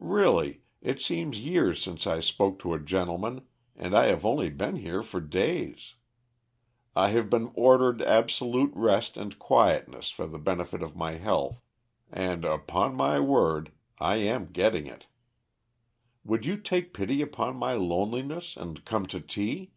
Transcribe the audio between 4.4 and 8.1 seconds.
been here for days. I have been ordered